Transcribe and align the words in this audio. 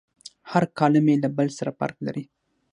هر 0.51 0.63
کالم 0.77 1.05
یې 1.11 1.15
له 1.23 1.29
بل 1.37 1.47
سره 1.57 1.71
فرق 1.79 1.97
کوي. 2.05 2.23